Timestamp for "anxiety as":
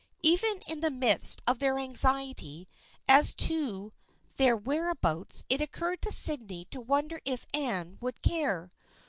1.77-3.35